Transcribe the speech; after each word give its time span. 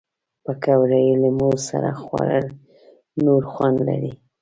پکورې 0.43 1.03
له 1.21 1.29
مور 1.37 1.57
سره 1.69 1.89
خوړل 2.01 2.45
نور 3.25 3.41
خوند 3.51 3.77
لري 3.87 4.13